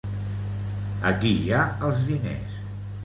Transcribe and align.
Aquí 1.11 1.33
hi 1.41 1.53
ha 1.59 1.67
els 1.91 2.03
diners. 2.09 2.57